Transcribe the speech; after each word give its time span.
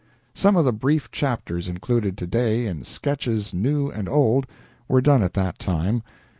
Some 0.33 0.55
of 0.55 0.65
the 0.65 0.73
brief 0.73 1.11
chapters 1.11 1.67
included 1.67 2.17
to 2.17 2.25
day 2.25 2.65
in 2.65 2.83
"Sketches 2.83 3.53
New 3.53 3.91
and 3.91 4.09
Old" 4.09 4.47
were 4.87 4.99
done 4.99 5.21
at 5.21 5.35
this 5.35 5.53
time. 5.59 6.01